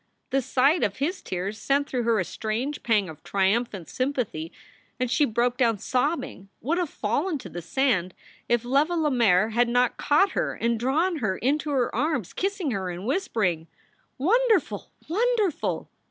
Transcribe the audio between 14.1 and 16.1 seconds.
Wonderful! Wonderful